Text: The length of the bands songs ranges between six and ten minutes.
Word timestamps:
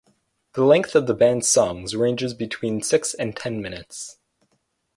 The 0.53 0.63
length 0.63 0.95
of 0.95 1.05
the 1.05 1.13
bands 1.13 1.47
songs 1.47 1.95
ranges 1.95 2.33
between 2.33 2.81
six 2.81 3.13
and 3.13 3.37
ten 3.37 3.61
minutes. 3.61 4.17